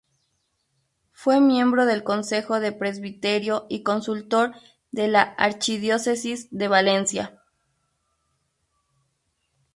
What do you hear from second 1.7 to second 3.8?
del Consejo de Presbiterio